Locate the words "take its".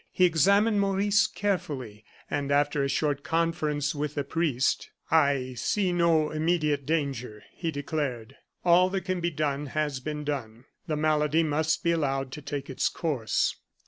12.41-12.89